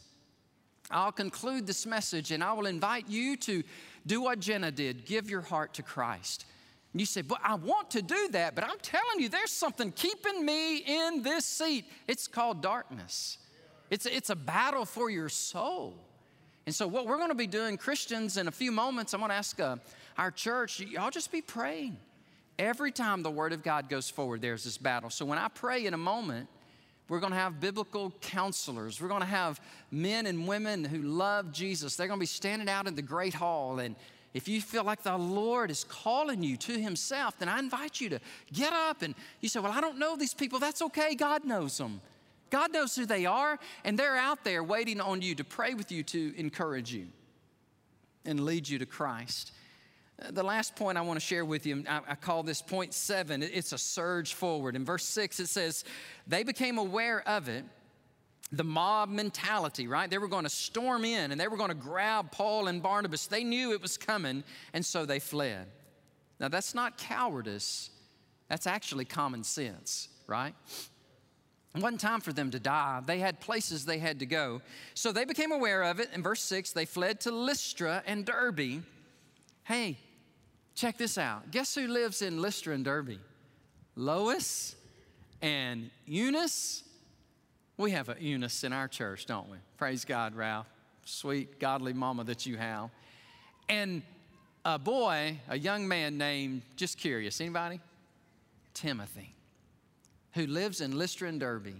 [0.91, 3.63] I'll conclude this message and I will invite you to
[4.05, 6.45] do what Jenna did give your heart to Christ.
[6.93, 9.91] And you say, but I want to do that, but I'm telling you, there's something
[9.91, 11.85] keeping me in this seat.
[12.07, 13.37] It's called darkness.
[13.89, 15.95] It's, it's a battle for your soul.
[16.65, 19.29] And so, what we're going to be doing, Christians, in a few moments, I'm going
[19.29, 19.77] to ask uh,
[20.17, 21.97] our church, y'all just be praying.
[22.59, 25.09] Every time the Word of God goes forward, there's this battle.
[25.09, 26.47] So, when I pray in a moment,
[27.09, 29.01] we're going to have biblical counselors.
[29.01, 31.95] We're going to have men and women who love Jesus.
[31.95, 33.79] They're going to be standing out in the great hall.
[33.79, 33.95] And
[34.33, 38.09] if you feel like the Lord is calling you to Himself, then I invite you
[38.09, 38.19] to
[38.53, 40.59] get up and you say, Well, I don't know these people.
[40.59, 41.15] That's okay.
[41.15, 42.01] God knows them.
[42.49, 45.91] God knows who they are, and they're out there waiting on you to pray with
[45.91, 47.07] you to encourage you
[48.25, 49.53] and lead you to Christ.
[50.21, 52.93] Uh, the last point I want to share with you, I, I, call this point
[52.93, 53.41] seven.
[53.41, 54.75] It's a surge forward.
[54.75, 55.85] In verse six, it says,
[56.27, 57.63] They became aware of it,
[58.51, 60.09] the mob mentality, right?
[60.09, 63.27] They were going to storm in and they were going to grab Paul and Barnabas.
[63.27, 65.67] They knew it was coming, and so they fled.
[66.39, 67.91] Now, that's not cowardice,
[68.49, 70.53] that's actually common sense, right?
[71.73, 73.01] It wasn't time for them to die.
[73.05, 74.61] They had places they had to go.
[74.93, 76.09] So they became aware of it.
[76.13, 78.83] In verse 6, they fled to Lystra and Derbe.
[79.63, 79.97] Hey,
[80.75, 81.51] Check this out.
[81.51, 83.19] Guess who lives in Lystra and Derbe?
[83.95, 84.75] Lois
[85.41, 86.83] and Eunice.
[87.81, 89.57] We have a Eunice in our church, don't we?
[89.77, 90.67] Praise God, Ralph.
[91.03, 92.91] Sweet, godly mama that you have.
[93.67, 94.03] And
[94.63, 97.79] a boy, a young man named, just curious, anybody?
[98.75, 99.33] Timothy,
[100.33, 101.73] who lives in Lystra and Derbe.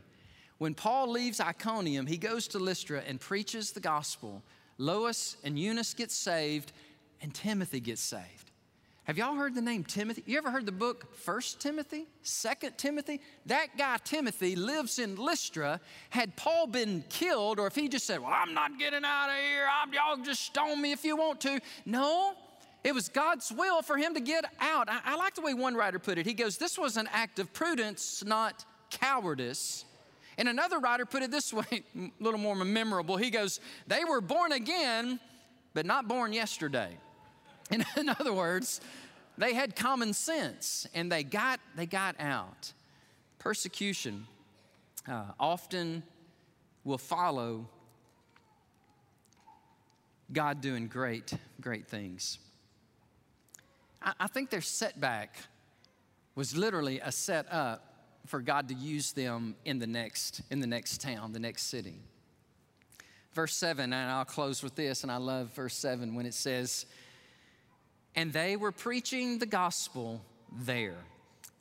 [0.57, 4.41] When Paul leaves Iconium, he goes to Lystra and preaches the gospel.
[4.79, 6.71] Lois and Eunice get saved,
[7.21, 8.50] and Timothy gets saved.
[9.05, 10.21] Have y'all heard the name Timothy?
[10.27, 13.19] You ever heard the book First Timothy, Second Timothy?
[13.47, 15.81] That guy Timothy lives in Lystra.
[16.11, 19.35] Had Paul been killed, or if he just said, "Well, I'm not getting out of
[19.35, 19.67] here.
[19.67, 22.35] I'm, y'all just stone me if you want to," no,
[22.83, 24.87] it was God's will for him to get out.
[24.87, 26.27] I, I like the way one writer put it.
[26.27, 29.83] He goes, "This was an act of prudence, not cowardice."
[30.37, 33.17] And another writer put it this way, a little more memorable.
[33.17, 35.19] He goes, "They were born again,
[35.73, 36.99] but not born yesterday."
[37.71, 38.81] In, in other words,
[39.37, 42.73] they had common sense and they got, they got out.
[43.39, 44.27] Persecution
[45.07, 46.03] uh, often
[46.83, 47.67] will follow
[50.31, 52.37] God doing great, great things.
[54.01, 55.35] I, I think their setback
[56.35, 57.87] was literally a set up
[58.27, 61.99] for God to use them in the next, in the next town, the next city.
[63.33, 66.85] Verse 7, and I'll close with this, and I love verse 7 when it says,
[68.15, 70.21] and they were preaching the gospel
[70.51, 70.97] there.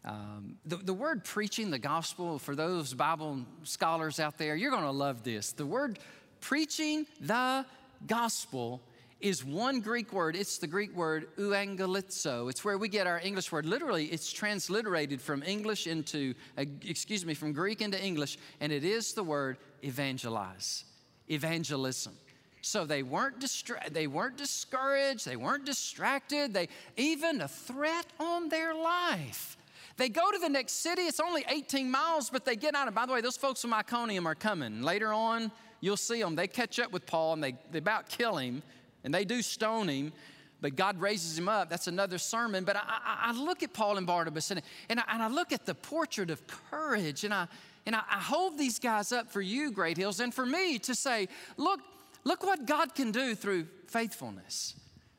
[0.04, 4.82] Um, the, the word preaching the gospel, for those Bible scholars out there, you're going
[4.82, 5.52] to love this.
[5.52, 5.98] The word
[6.40, 7.66] preaching the
[8.06, 8.80] gospel
[9.20, 10.34] is one Greek word.
[10.34, 12.48] It's the Greek word euangelizo.
[12.48, 13.66] It's where we get our English word.
[13.66, 18.84] Literally, it's transliterated from English into, uh, excuse me, from Greek into English, and it
[18.84, 20.84] is the word evangelize,
[21.28, 22.14] evangelism.
[22.62, 28.48] So they weren't, distra- they weren't discouraged, they weren't distracted, they even a threat on
[28.48, 29.56] their life.
[29.96, 32.86] They go to the next city, it's only 18 miles, but they get out.
[32.86, 34.82] And by the way, those folks from Iconium are coming.
[34.82, 35.50] Later on,
[35.80, 36.34] you'll see them.
[36.36, 38.62] They catch up with Paul and they, they about kill him,
[39.04, 40.12] and they do stone him,
[40.60, 41.70] but God raises him up.
[41.70, 42.64] That's another sermon.
[42.64, 45.52] But I, I, I look at Paul and Barnabas and, and I, and, I, look
[45.52, 47.46] at the portrait of courage, and I,
[47.86, 50.94] and I, I hold these guys up for you, Great Hills, and for me to
[50.94, 51.80] say, look,
[52.24, 54.74] Look what God can do through faithfulness.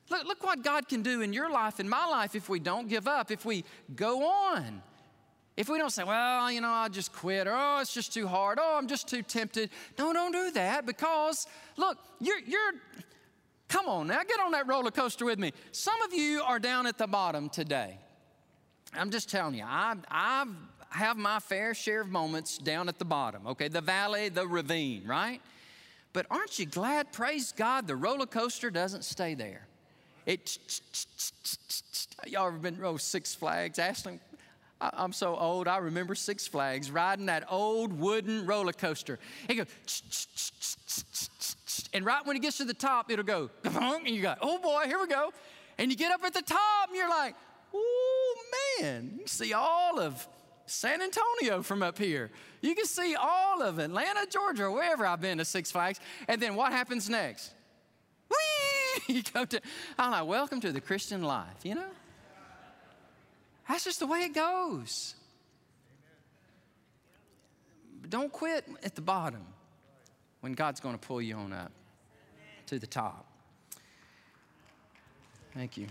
[0.10, 2.88] Look, look what God can do in your life, in my life, if we don't
[2.88, 3.64] give up, if we
[3.96, 4.82] go on.
[5.58, 8.28] If we don't say, well, you know, I'll just quit, or oh, it's just too
[8.28, 9.70] hard, oh, I'm just too tempted.
[9.98, 11.46] No, don't do that because,
[11.78, 12.74] look, you're, you're
[13.72, 15.54] Come on now, get on that roller coaster with me.
[15.72, 17.98] Some of you are down at the bottom today.
[18.94, 20.46] I'm just telling you, I, I
[20.90, 23.70] have my fair share of moments down at the bottom, okay?
[23.70, 25.42] The valley, the ravine, right?
[26.14, 29.68] But aren't you glad, praise God, the roller coaster doesn't stay there?
[30.26, 30.58] It,
[32.28, 33.80] y'all ever been, oh, Six Flags?
[33.80, 34.20] Ashley,
[34.82, 39.20] I'm so old, I remember Six Flags riding that old wooden roller coaster.
[39.48, 39.68] It goes,
[41.94, 44.84] and right when it gets to the top, it'll go, and you go, oh boy,
[44.86, 45.32] here we go.
[45.78, 47.36] And you get up at the top, and you're like,
[47.74, 48.36] oh
[48.80, 50.28] man, you see all of
[50.66, 52.32] San Antonio from up here.
[52.62, 56.00] You can see all of Atlanta, Georgia, or wherever I've been to Six Flags.
[56.28, 57.54] And then what happens next?
[58.30, 58.36] Whee!
[59.08, 59.62] You come to,
[59.98, 61.90] I'm like, welcome to the Christian life, you know?
[63.68, 65.16] That's just the way it goes.
[68.02, 69.46] But don't quit at the bottom
[70.42, 71.72] when God's going to pull you on up
[72.68, 73.26] to the top.
[75.54, 75.88] Thank you.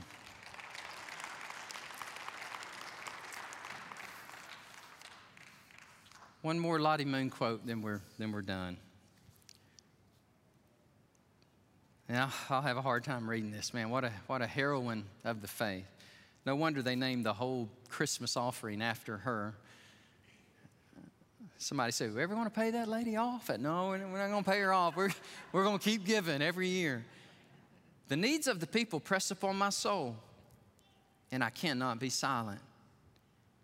[6.42, 8.78] One more Lottie Moon quote, then we're, then we're done.
[12.08, 13.90] Now, I'll have a hard time reading this, man.
[13.90, 15.86] What a, what a heroine of the faith.
[16.46, 19.54] No wonder they named the whole Christmas offering after her.
[21.58, 24.50] Somebody said, "We ever want to pay that lady off?" No, we're not going to
[24.50, 24.96] pay her off.
[24.96, 25.10] We're,
[25.52, 27.04] we're going to keep giving every year.
[28.08, 30.16] The needs of the people press upon my soul,
[31.30, 32.60] and I cannot be silent.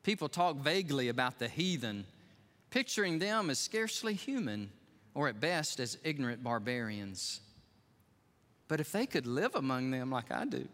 [0.03, 2.05] People talk vaguely about the heathen
[2.71, 4.71] picturing them as scarcely human
[5.15, 7.41] or at best as ignorant barbarians.
[8.69, 10.69] But if they could live among them like I do,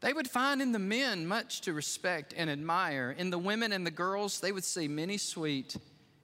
[0.00, 3.14] they would find in the men much to respect and admire.
[3.16, 5.76] In the women and the girls, they would see many sweet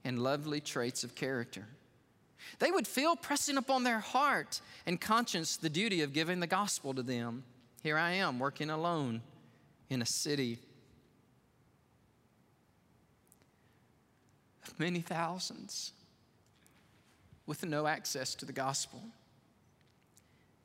[0.04, 1.66] and lovely traits of character.
[2.58, 6.92] They would feel pressing upon their heart and conscience the duty of giving the gospel
[6.94, 7.44] to them.
[7.82, 9.22] Here I am working alone
[9.88, 10.58] in a city
[14.78, 15.92] many thousands
[17.46, 19.02] with no access to the gospel.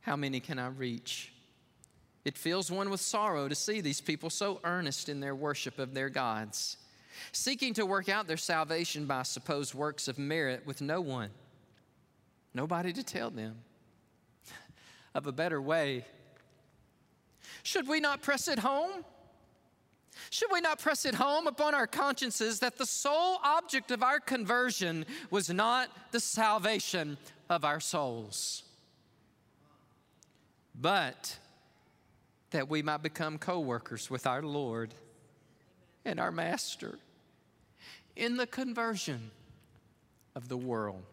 [0.02, 1.32] How many can I reach?
[2.26, 5.94] It fills one with sorrow to see these people so earnest in their worship of
[5.94, 6.78] their gods,
[7.32, 11.30] seeking to work out their salvation by supposed works of merit with no one,
[12.54, 13.58] nobody to tell them
[15.16, 16.06] of a better way.
[17.64, 19.06] Should we not press it home?
[20.30, 24.20] Should we not press it home upon our consciences that the sole object of our
[24.20, 27.18] conversion was not the salvation
[27.50, 28.64] of our souls,
[30.80, 31.38] but
[32.52, 34.94] that we might become co workers with our Lord
[36.06, 36.98] and our Master
[38.16, 39.32] in the conversion
[40.36, 41.04] of the world?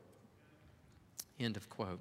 [1.39, 2.01] End of quote.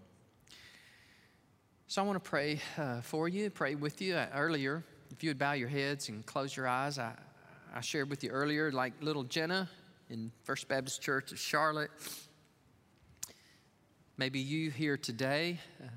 [1.88, 4.16] So I want to pray uh, for you, pray with you.
[4.16, 7.14] Uh, earlier, if you would bow your heads and close your eyes, I,
[7.76, 9.70] I shared with you earlier, like little Jenna
[10.10, 11.92] in First Baptist Church of Charlotte.
[14.18, 15.88] Maybe you here today, uh,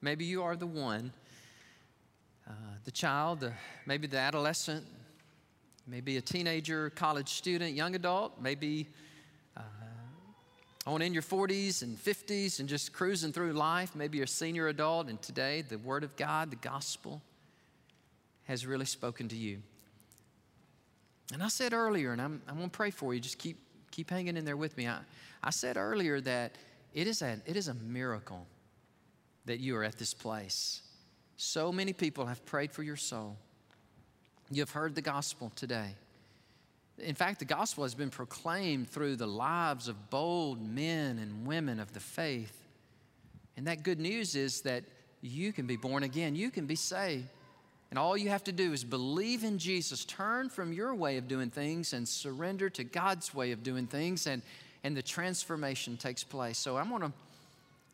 [0.00, 1.12] maybe you are the one,
[2.48, 2.52] uh,
[2.84, 3.50] the child, uh,
[3.86, 4.84] maybe the adolescent,
[5.86, 8.88] maybe a teenager, college student, young adult, maybe
[9.56, 9.60] uh,
[10.86, 13.96] on in your 40s and 50s and just cruising through life.
[13.96, 17.22] Maybe you're a senior adult, and today the Word of God, the gospel,
[18.44, 19.62] has really spoken to you.
[21.32, 23.58] And I said earlier, and I'm, I'm going to pray for you, just keep,
[23.90, 24.86] keep hanging in there with me.
[24.86, 24.98] I,
[25.42, 26.56] I said earlier that
[26.92, 28.46] it is, a, it is a miracle
[29.46, 30.82] that you are at this place.
[31.36, 33.36] So many people have prayed for your soul.
[34.50, 35.94] You have heard the gospel today.
[36.98, 41.80] In fact, the gospel has been proclaimed through the lives of bold men and women
[41.80, 42.56] of the faith.
[43.56, 44.84] And that good news is that
[45.22, 47.28] you can be born again, you can be saved.
[47.92, 51.28] And all you have to do is believe in Jesus, turn from your way of
[51.28, 54.40] doing things and surrender to God's way of doing things, and,
[54.82, 56.56] and the transformation takes place.
[56.56, 57.12] So I'm gonna, I'm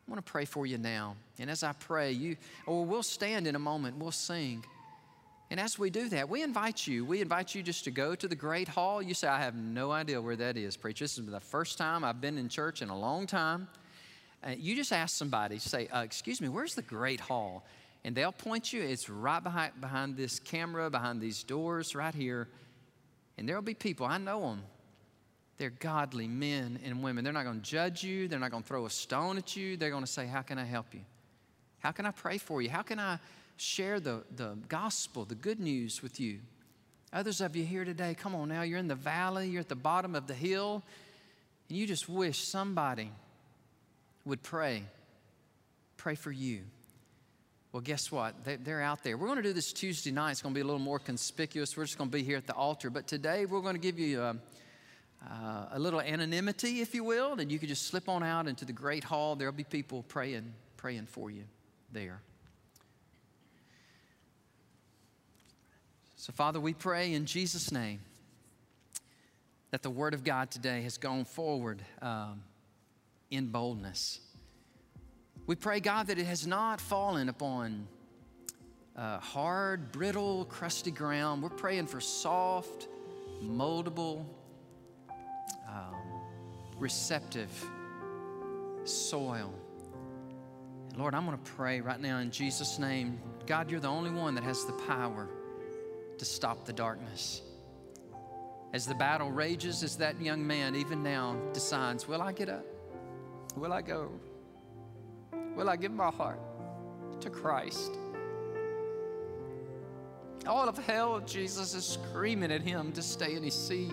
[0.07, 1.17] gonna pray for you now.
[1.37, 4.63] And as I pray, you or we'll stand in a moment, we'll sing.
[5.51, 8.27] And as we do that, we invite you, we invite you just to go to
[8.29, 9.01] the great hall.
[9.01, 11.03] You say, I have no idea where that is, preacher.
[11.03, 13.67] This is the first time I've been in church in a long time.
[14.41, 17.65] Uh, you just ask somebody, say, uh, Excuse me, where's the great hall?
[18.03, 18.81] And they'll point you.
[18.81, 22.47] It's right behind, behind this camera, behind these doors, right here.
[23.37, 24.63] And there'll be people, I know them.
[25.57, 27.23] They're godly men and women.
[27.23, 29.75] They're not going to judge you, they're not going to throw a stone at you.
[29.75, 31.01] They're going to say, How can I help you?
[31.79, 32.69] How can I pray for you?
[32.69, 33.19] How can I
[33.57, 36.39] share the, the gospel, the good news with you?
[37.11, 39.75] Others of you here today, come on now, you're in the valley, you're at the
[39.75, 40.83] bottom of the hill,
[41.67, 43.11] and you just wish somebody
[44.25, 44.83] would pray
[45.99, 46.61] pray for you.
[47.71, 48.33] Well, guess what?
[48.63, 49.15] They're out there.
[49.15, 50.31] We're going to do this Tuesday night.
[50.31, 51.77] It's going to be a little more conspicuous.
[51.77, 52.89] We're just going to be here at the altar.
[52.89, 54.35] But today, we're going to give you a,
[55.29, 58.65] uh, a little anonymity, if you will, and you can just slip on out into
[58.65, 59.35] the great hall.
[59.35, 61.43] There'll be people praying, praying for you
[61.91, 62.21] there.
[66.15, 67.99] So, Father, we pray in Jesus' name
[69.69, 72.41] that the Word of God today has gone forward um,
[73.29, 74.21] in boldness.
[75.49, 77.87] We pray, God, that it has not fallen upon
[78.95, 81.41] uh, hard, brittle, crusty ground.
[81.41, 82.87] We're praying for soft,
[83.43, 84.25] moldable,
[85.67, 85.95] um,
[86.77, 87.49] receptive
[88.83, 89.51] soil.
[90.95, 93.19] Lord, I'm going to pray right now in Jesus' name.
[93.47, 95.27] God, you're the only one that has the power
[96.19, 97.41] to stop the darkness.
[98.71, 102.67] As the battle rages, as that young man even now decides, Will I get up?
[103.55, 104.11] Will I go?
[105.59, 106.39] Will I give my heart
[107.19, 107.91] to Christ?
[110.47, 113.91] All of hell, Jesus is screaming at him to stay in his seat.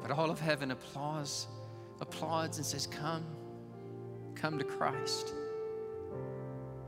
[0.00, 1.48] But all of heaven applauds,
[2.00, 3.24] applauds and says, Come,
[4.36, 5.34] come to Christ.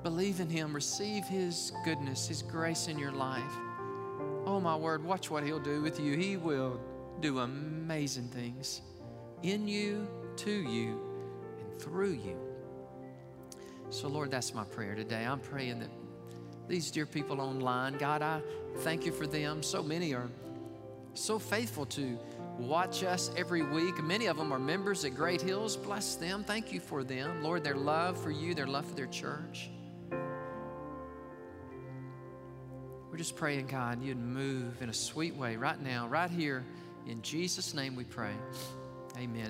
[0.05, 3.42] Believe in him, receive his goodness, his grace in your life.
[4.47, 6.16] Oh, my word, watch what he'll do with you.
[6.16, 6.78] He will
[7.18, 8.82] do amazing things
[9.42, 11.06] in you, to you,
[11.79, 12.39] through you.
[13.91, 15.24] So, Lord, that's my prayer today.
[15.24, 15.91] I'm praying that
[16.68, 18.41] these dear people online, God, I
[18.79, 19.62] thank you for them.
[19.62, 20.29] So many are
[21.14, 22.18] so faithful to
[22.59, 24.03] watch us every week.
[24.03, 25.77] Many of them are members at Great Hills.
[25.77, 26.43] Bless them.
[26.45, 27.43] Thank you for them.
[27.43, 29.70] Lord, their love for you, their love for their church.
[33.11, 36.64] We're just praying, God, you'd move in a sweet way right now, right here.
[37.07, 38.33] In Jesus' name we pray.
[39.16, 39.47] Amen.